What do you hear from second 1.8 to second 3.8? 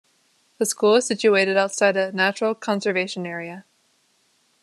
a natural conservation area.